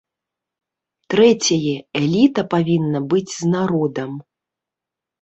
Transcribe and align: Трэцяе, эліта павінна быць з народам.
Трэцяе, 1.15 1.75
эліта 2.01 2.41
павінна 2.57 2.99
быць 3.15 3.31
з 3.39 3.55
народам. 3.55 4.11